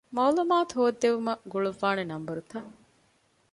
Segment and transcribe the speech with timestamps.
[0.15, 2.69] މަޢުލޫމާތު ހޯއްދެވުމަށް ގުޅުއްވާނެ ނަންބަރުތައް.